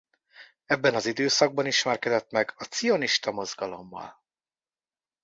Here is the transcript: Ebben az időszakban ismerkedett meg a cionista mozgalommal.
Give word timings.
Ebben 0.65 0.95
az 0.95 1.05
időszakban 1.05 1.65
ismerkedett 1.65 2.31
meg 2.31 2.53
a 2.57 2.63
cionista 2.63 3.31
mozgalommal. 3.31 4.23